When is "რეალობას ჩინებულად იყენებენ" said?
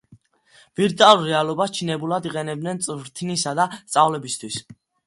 1.27-2.83